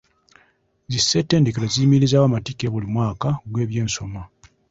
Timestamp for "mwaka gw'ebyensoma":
2.93-4.21